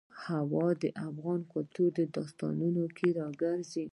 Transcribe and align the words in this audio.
هوا 0.23 0.67
د 0.81 0.83
افغان 1.07 1.41
کلتور 1.53 1.89
په 1.97 2.03
داستانونو 2.15 2.83
کې 2.97 3.07
راځي. 3.47 3.85